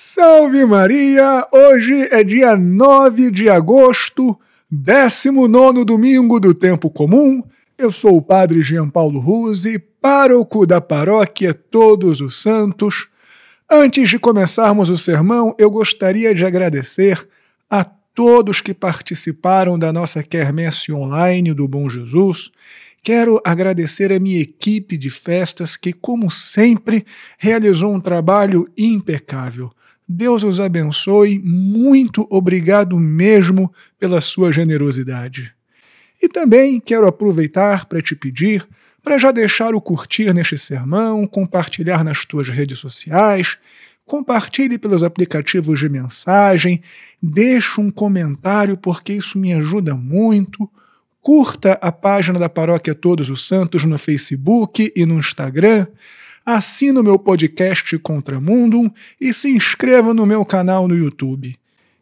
[0.00, 1.44] Salve Maria!
[1.52, 4.38] Hoje é dia 9 de agosto,
[4.70, 7.42] 19 domingo do tempo comum.
[7.76, 13.08] Eu sou o Padre Jean Paulo Ruse, pároco da paróquia Todos os Santos.
[13.68, 17.28] Antes de começarmos o sermão, eu gostaria de agradecer
[17.68, 22.52] a todos que participaram da nossa quermesse online do Bom Jesus.
[23.02, 27.04] Quero agradecer a minha equipe de festas que, como sempre,
[27.36, 29.72] realizou um trabalho impecável.
[30.08, 35.52] Deus os abençoe, muito obrigado mesmo pela sua generosidade.
[36.22, 38.66] E também quero aproveitar para te pedir
[39.02, 43.56] para já deixar o curtir neste sermão, compartilhar nas tuas redes sociais,
[44.04, 46.82] compartilhe pelos aplicativos de mensagem,
[47.22, 50.68] deixe um comentário porque isso me ajuda muito.
[51.20, 55.86] Curta a página da Paróquia Todos os Santos no Facebook e no Instagram.
[56.50, 61.54] Assine o meu podcast Contramundum e se inscreva no meu canal no YouTube.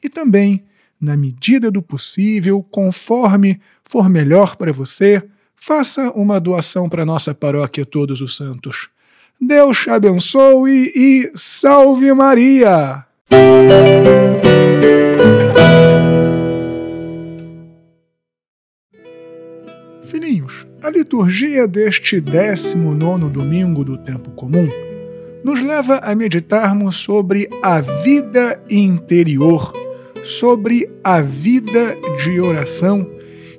[0.00, 0.62] E também,
[1.00, 5.24] na medida do possível, conforme for melhor para você,
[5.56, 8.90] faça uma doação para nossa paróquia Todos os Santos.
[9.40, 13.04] Deus abençoe e salve Maria!
[20.88, 24.66] A liturgia deste 19 domingo do tempo comum
[25.44, 29.70] nos leva a meditarmos sobre a vida interior,
[30.24, 31.94] sobre a vida
[32.24, 33.06] de oração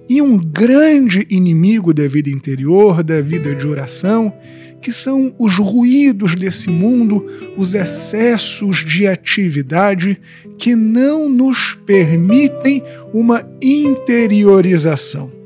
[0.10, 4.34] e um grande inimigo da vida interior, da vida de oração,
[4.82, 7.24] que são os ruídos desse mundo,
[7.56, 10.20] os excessos de atividade
[10.58, 12.82] que não nos permitem
[13.14, 15.39] uma interiorização.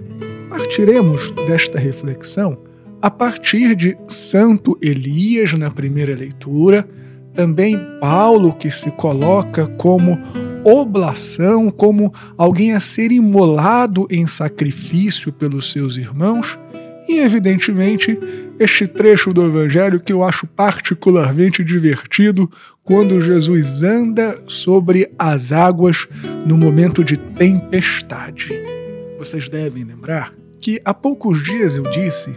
[0.54, 2.60] Partiremos desta reflexão
[3.02, 6.88] a partir de Santo Elias na primeira leitura,
[7.34, 10.16] também Paulo que se coloca como
[10.64, 16.60] oblação, como alguém a ser imolado em sacrifício pelos seus irmãos,
[17.10, 18.20] e evidentemente
[18.60, 22.48] este trecho do Evangelho que eu acho particularmente divertido
[22.84, 26.08] quando Jesus anda sobre as águas
[26.46, 28.50] no momento de tempestade.
[29.18, 32.32] Vocês devem lembrar que há poucos dias eu disse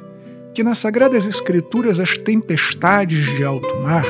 [0.52, 4.04] que nas Sagradas Escrituras as tempestades de alto mar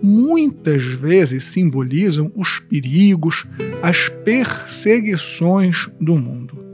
[0.00, 3.44] muitas vezes simbolizam os perigos,
[3.82, 6.64] as perseguições do mundo.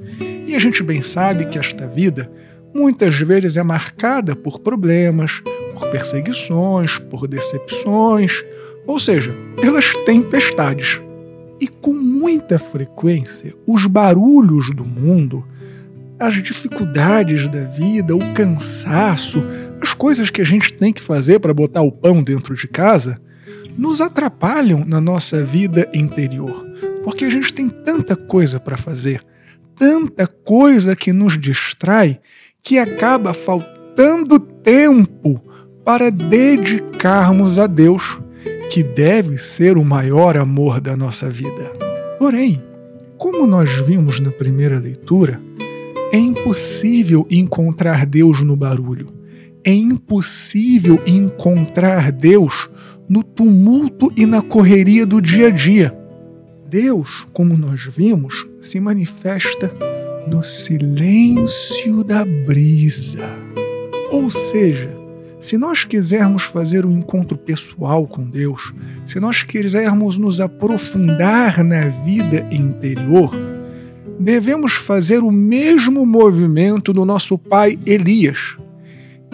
[0.47, 2.31] E a gente bem sabe que esta vida
[2.75, 8.44] muitas vezes é marcada por problemas, por perseguições, por decepções,
[8.87, 11.00] ou seja, pelas tempestades.
[11.59, 15.43] E com muita frequência, os barulhos do mundo,
[16.20, 19.42] as dificuldades da vida, o cansaço,
[19.81, 23.19] as coisas que a gente tem que fazer para botar o pão dentro de casa,
[23.78, 26.66] nos atrapalham na nossa vida interior,
[27.03, 29.25] porque a gente tem tanta coisa para fazer,
[29.75, 32.20] tanta coisa que nos distrai,
[32.62, 35.42] que acaba faltando tempo
[35.82, 38.20] para dedicarmos a Deus,
[38.70, 41.72] que deve ser o maior amor da nossa vida.
[42.19, 42.62] Porém,
[43.16, 45.41] como nós vimos na primeira leitura,
[46.12, 49.12] é impossível encontrar Deus no barulho.
[49.62, 52.69] É impossível encontrar Deus
[53.09, 55.97] no tumulto e na correria do dia a dia.
[56.69, 59.72] Deus, como nós vimos, se manifesta
[60.26, 63.28] no silêncio da brisa.
[64.10, 64.97] Ou seja,
[65.41, 68.75] se nós quisermos fazer um encontro pessoal com Deus,
[69.06, 73.31] se nós quisermos nos aprofundar na vida interior,
[74.20, 78.54] devemos fazer o mesmo movimento do nosso pai Elias.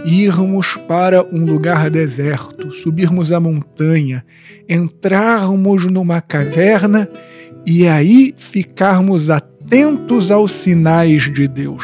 [0.05, 4.25] Irmos para um lugar deserto, subirmos a montanha,
[4.69, 7.09] entrarmos numa caverna
[7.67, 11.83] e aí ficarmos atentos aos sinais de Deus.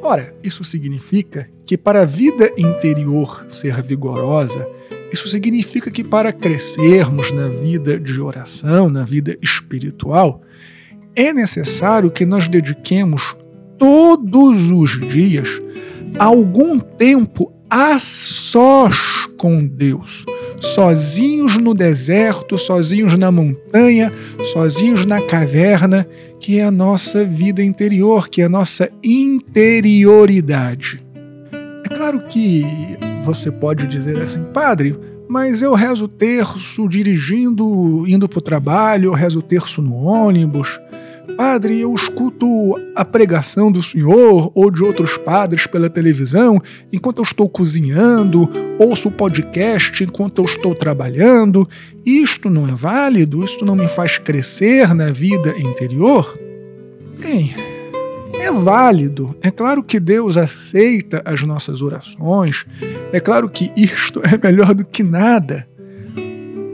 [0.00, 4.68] Ora, isso significa que para a vida interior ser vigorosa,
[5.12, 10.42] isso significa que para crescermos na vida de oração, na vida espiritual,
[11.16, 13.36] é necessário que nós dediquemos
[13.78, 15.60] todos os dias
[16.18, 20.24] algum tempo a sós com Deus,
[20.60, 24.12] sozinhos no deserto, sozinhos na montanha,
[24.52, 26.06] sozinhos na caverna,
[26.38, 31.04] que é a nossa vida interior, que é a nossa interioridade.
[31.84, 32.64] É claro que
[33.24, 34.96] você pode dizer assim, padre,
[35.28, 40.78] mas eu rezo terço dirigindo, indo para o trabalho, eu rezo terço no ônibus,
[41.36, 46.60] Padre, eu escuto a pregação do senhor ou de outros padres pela televisão
[46.92, 48.48] enquanto eu estou cozinhando,
[48.78, 51.68] ouço o podcast enquanto eu estou trabalhando.
[52.04, 53.42] Isto não é válido?
[53.42, 56.38] Isto não me faz crescer na vida interior?
[57.18, 57.54] Bem,
[58.34, 59.36] é válido.
[59.42, 62.64] É claro que Deus aceita as nossas orações.
[63.12, 65.66] É claro que isto é melhor do que nada.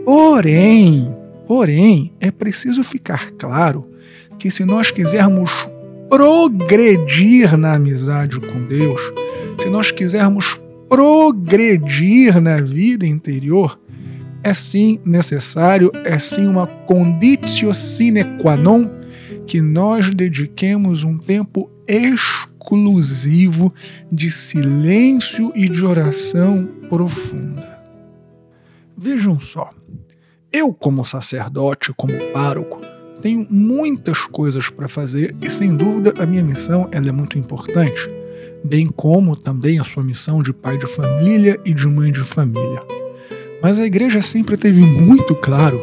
[0.04, 1.14] Porém,
[1.46, 3.90] porém, é preciso ficar claro
[4.38, 5.50] que se nós quisermos
[6.08, 9.00] progredir na amizade com Deus,
[9.58, 13.78] se nós quisermos progredir na vida interior,
[14.42, 18.88] é sim necessário, é sim uma conditio sine qua non
[19.46, 23.72] que nós dediquemos um tempo exclusivo
[24.10, 27.80] de silêncio e de oração profunda.
[28.96, 29.70] Vejam só,
[30.52, 32.80] eu, como sacerdote, como pároco,
[33.20, 38.08] tenho muitas coisas para fazer e, sem dúvida, a minha missão ela é muito importante,
[38.64, 42.82] bem como também a sua missão de pai de família e de mãe de família.
[43.62, 45.80] Mas a igreja sempre teve muito claro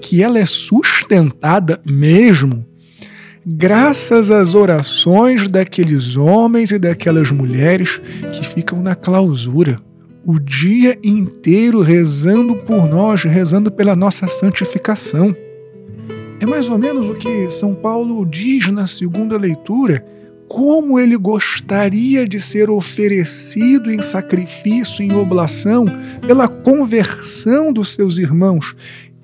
[0.00, 2.64] que ela é sustentada mesmo
[3.46, 8.00] graças às orações daqueles homens e daquelas mulheres
[8.32, 9.80] que ficam na clausura
[10.28, 15.34] o dia inteiro rezando por nós, rezando pela nossa santificação.
[16.40, 20.04] É mais ou menos o que São Paulo diz na segunda leitura,
[20.48, 25.86] como ele gostaria de ser oferecido em sacrifício, em oblação,
[26.26, 28.74] pela conversão dos seus irmãos.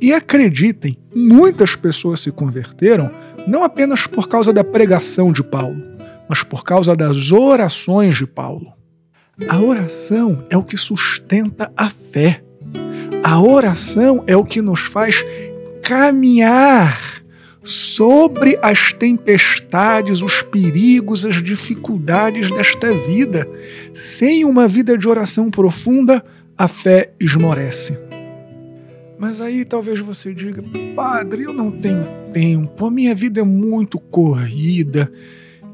[0.01, 3.11] E acreditem, muitas pessoas se converteram
[3.47, 5.83] não apenas por causa da pregação de Paulo,
[6.29, 8.73] mas por causa das orações de Paulo.
[9.49, 12.43] A oração é o que sustenta a fé.
[13.23, 15.25] A oração é o que nos faz
[15.83, 17.04] caminhar
[17.65, 23.49] sobre as tempestades, os perigos, as dificuldades desta vida.
[23.95, 26.23] Sem uma vida de oração profunda,
[26.57, 27.99] a fé esmorece.
[29.19, 30.63] Mas aí talvez você diga,
[30.95, 35.11] padre, eu não tenho tempo, a minha vida é muito corrida,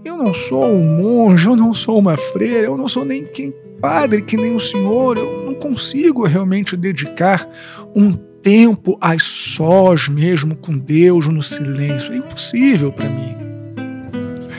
[0.04, 3.52] eu não sou um monge, eu não sou uma freira, eu não sou nem quem
[3.80, 7.48] padre que nem o senhor, eu não consigo realmente dedicar
[7.96, 12.12] um tempo a sós mesmo com Deus no silêncio.
[12.12, 13.36] É impossível para mim.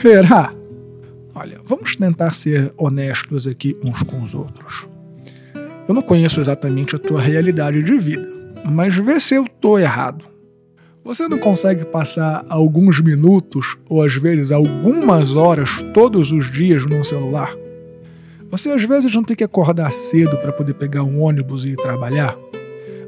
[0.00, 0.52] Será?
[1.34, 4.86] Olha, vamos tentar ser honestos aqui uns com os outros.
[5.88, 8.28] Eu não conheço exatamente a tua realidade de vida,
[8.64, 10.24] mas vê se eu tô errado.
[11.04, 17.04] Você não consegue passar alguns minutos ou às vezes algumas horas todos os dias no
[17.04, 17.52] celular?
[18.50, 21.76] Você às vezes não tem que acordar cedo para poder pegar um ônibus e ir
[21.76, 22.36] trabalhar?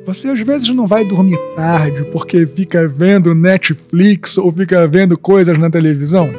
[0.06, 5.56] Você às vezes não vai dormir tarde porque fica vendo Netflix ou fica vendo coisas
[5.58, 6.30] na televisão?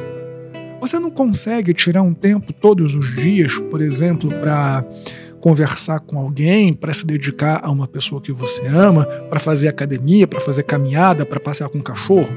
[0.80, 4.86] Você não consegue tirar um tempo todos os dias, por exemplo, para
[5.42, 10.28] conversar com alguém, para se dedicar a uma pessoa que você ama, para fazer academia,
[10.28, 12.30] para fazer caminhada, para passear com um cachorro?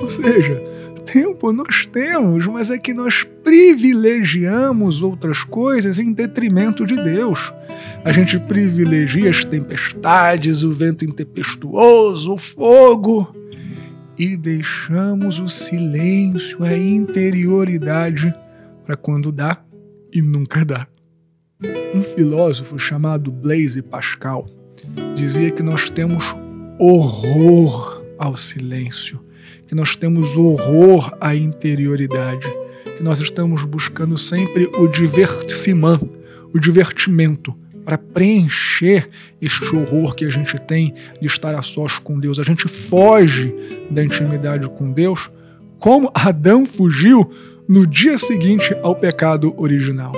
[0.00, 0.58] Ou seja,
[1.04, 7.54] tempo nós temos, mas é que nós privilegiamos outras coisas em detrimento de Deus.
[8.04, 13.32] A gente privilegia as tempestades, o vento intempestuoso, o fogo,
[14.18, 18.34] e deixamos o silêncio, a interioridade
[18.84, 19.62] para quando dá
[20.12, 20.88] e nunca dá.
[21.94, 24.48] Um filósofo chamado Blaise Pascal
[25.14, 26.34] dizia que nós temos
[26.80, 29.24] horror ao silêncio
[29.66, 32.46] que nós temos horror à interioridade,
[32.96, 36.08] que nós estamos buscando sempre o divertimento,
[36.52, 39.08] o divertimento, para preencher
[39.40, 42.40] este horror que a gente tem de estar a sós com Deus.
[42.40, 43.54] A gente foge
[43.90, 45.30] da intimidade com Deus,
[45.78, 47.30] como Adão fugiu
[47.68, 50.12] no dia seguinte ao pecado original.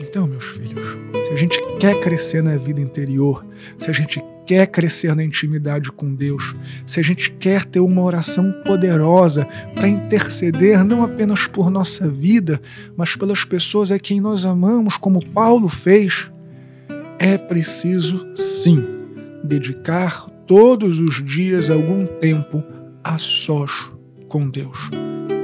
[0.00, 3.46] Então, meus filhos, se a gente quer crescer na vida interior,
[3.78, 6.54] se a gente quer crescer na intimidade com Deus,
[6.86, 12.60] se a gente quer ter uma oração poderosa para interceder não apenas por nossa vida,
[12.96, 16.30] mas pelas pessoas a quem nós amamos, como Paulo fez,
[17.18, 18.84] é preciso sim
[19.42, 22.62] dedicar todos os dias algum tempo
[23.02, 23.70] a sós
[24.28, 24.78] com Deus.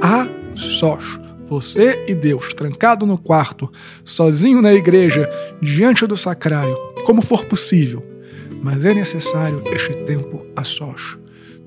[0.01, 1.03] A sós.
[1.45, 3.69] Você e Deus, trancado no quarto,
[4.03, 5.29] sozinho na igreja,
[5.61, 8.12] diante do sacrário, como for possível
[8.61, 11.17] mas é necessário este tempo a sós,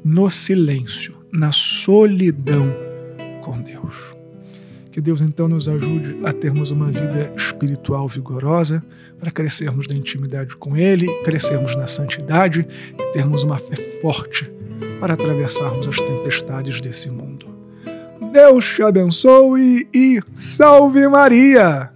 [0.05, 2.73] no silêncio, na solidão
[3.43, 4.15] com Deus.
[4.91, 8.83] Que Deus então nos ajude a termos uma vida espiritual vigorosa,
[9.19, 12.67] para crescermos na intimidade com Ele, crescermos na santidade
[12.99, 14.51] e termos uma fé forte
[15.01, 17.47] para atravessarmos as tempestades desse mundo.
[18.33, 21.91] Deus te abençoe e salve Maria!